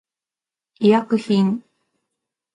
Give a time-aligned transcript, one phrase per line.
[0.79, 1.61] 医薬品